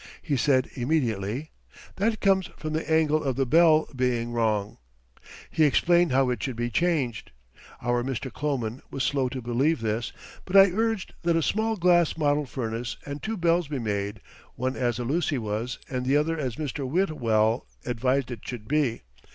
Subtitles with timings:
[0.23, 1.51] He said immediately:
[1.97, 4.79] "That comes from the angle of the bell being wrong."
[5.51, 7.29] He explained how it should be changed.
[7.83, 8.31] Our Mr.
[8.31, 10.11] Kloman was slow to believe this,
[10.43, 14.21] but I urged that a small glass model furnace and two bells be made,
[14.55, 16.83] one as the Lucy was and the other as Mr.
[16.89, 19.03] Whitwell advised it should be.